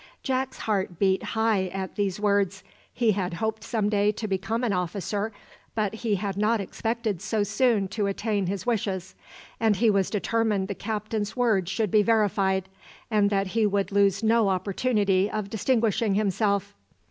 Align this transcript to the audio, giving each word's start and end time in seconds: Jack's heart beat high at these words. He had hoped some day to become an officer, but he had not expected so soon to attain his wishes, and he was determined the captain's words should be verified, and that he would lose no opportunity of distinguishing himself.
Jack's 0.23 0.57
heart 0.57 0.97
beat 0.97 1.21
high 1.21 1.67
at 1.67 1.95
these 1.95 2.19
words. 2.19 2.63
He 2.91 3.11
had 3.11 3.35
hoped 3.35 3.63
some 3.63 3.87
day 3.87 4.11
to 4.13 4.27
become 4.27 4.63
an 4.63 4.73
officer, 4.73 5.31
but 5.75 5.93
he 5.93 6.15
had 6.15 6.37
not 6.37 6.59
expected 6.59 7.21
so 7.21 7.43
soon 7.43 7.87
to 7.89 8.07
attain 8.07 8.47
his 8.47 8.65
wishes, 8.65 9.13
and 9.59 9.75
he 9.75 9.91
was 9.91 10.09
determined 10.09 10.69
the 10.69 10.73
captain's 10.73 11.37
words 11.37 11.69
should 11.69 11.91
be 11.91 12.01
verified, 12.01 12.67
and 13.11 13.29
that 13.29 13.45
he 13.49 13.67
would 13.67 13.91
lose 13.91 14.23
no 14.23 14.49
opportunity 14.49 15.29
of 15.29 15.51
distinguishing 15.51 16.15
himself. 16.15 16.73